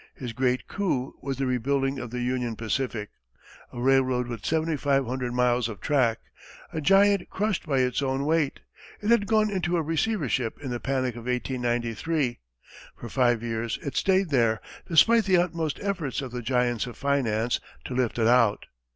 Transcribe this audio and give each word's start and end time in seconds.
His 0.15 0.33
great 0.33 0.67
coup 0.67 1.13
was 1.21 1.37
the 1.37 1.45
rebuilding 1.45 1.99
of 1.99 2.09
the 2.09 2.21
Union 2.21 2.55
Pacific. 2.55 3.11
A 3.71 3.79
railroad 3.79 4.25
with 4.25 4.43
7,500 4.43 5.31
miles 5.31 5.69
of 5.69 5.79
track, 5.79 6.17
a 6.73 6.81
giant 6.81 7.29
crushed 7.29 7.67
by 7.67 7.81
its 7.81 8.01
own 8.01 8.25
weight, 8.25 8.61
it 8.99 9.11
had 9.11 9.27
gone 9.27 9.51
into 9.51 9.77
a 9.77 9.83
receivership 9.83 10.59
in 10.59 10.71
the 10.71 10.79
panic 10.79 11.13
of 11.13 11.27
1893. 11.27 12.39
For 12.97 13.09
five 13.09 13.43
years 13.43 13.77
it 13.83 13.95
stayed 13.95 14.29
there, 14.31 14.59
despite 14.87 15.25
the 15.25 15.37
utmost 15.37 15.79
efforts 15.83 16.23
of 16.23 16.31
the 16.31 16.41
giants 16.41 16.87
of 16.87 16.97
finance 16.97 17.59
to 17.85 17.93
lift 17.93 18.17
it 18.17 18.25
out. 18.25 18.65